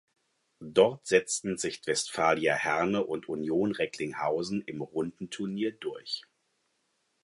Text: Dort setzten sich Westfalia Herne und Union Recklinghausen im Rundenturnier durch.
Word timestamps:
Dort 0.65 1.05
setzten 1.05 1.59
sich 1.59 1.85
Westfalia 1.85 2.55
Herne 2.55 3.05
und 3.05 3.29
Union 3.29 3.71
Recklinghausen 3.71 4.63
im 4.63 4.81
Rundenturnier 4.81 5.73
durch. 5.73 6.23